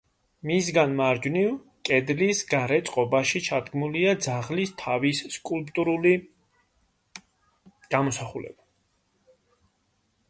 მისგან 0.49 0.93
მარჯვნივ, 0.99 1.51
კედლის 1.89 2.41
გარე 2.53 2.79
წყობაში 2.87 3.41
ჩადგმულია 3.49 4.15
ძაღლის 4.27 4.73
თავის 4.85 5.21
სკულპტურული 5.37 6.17
გამოსახულება. 7.95 8.69